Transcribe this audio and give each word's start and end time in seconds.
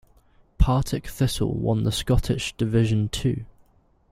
Partick 0.57 1.05
Thistle 1.07 1.53
won 1.53 1.83
the 1.83 1.91
Scottish 1.91 2.53
Division 2.53 3.07
Two. 3.07 3.45